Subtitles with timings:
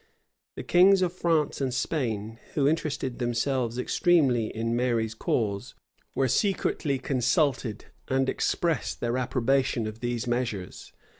[0.29, 5.75] [*] The kings of France and Spain, who interested themselves extremely in Mary's cause,
[6.15, 10.91] were secretly consulted, and expressed their approbation of these measures.